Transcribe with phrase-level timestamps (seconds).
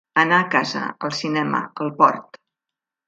[0.19, 2.41] Anar a casa, al cinema, al port.